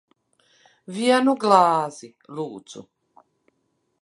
Vienu 0.95 1.35
glāzi. 1.45 2.11
Lūdzu. 2.39 2.87